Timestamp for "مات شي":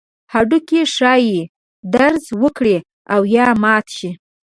3.63-4.09